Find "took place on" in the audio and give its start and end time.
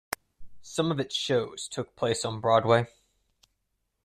1.67-2.41